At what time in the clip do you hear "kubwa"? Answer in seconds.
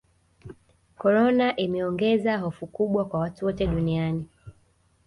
2.67-3.05